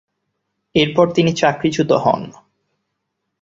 এরপর 0.75 1.05
তিনি 1.11 1.31
চাকরিচ্যুত 1.33 1.91
হন। 2.03 2.21